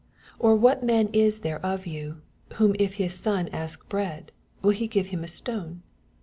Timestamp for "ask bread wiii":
3.53-4.73